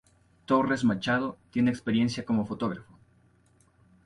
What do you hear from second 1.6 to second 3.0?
experiencia como fotógrafo.